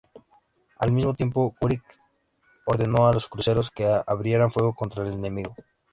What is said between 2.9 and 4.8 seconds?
a los cruceros que abrieran fuego